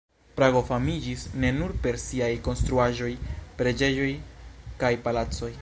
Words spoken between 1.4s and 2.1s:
ne nur per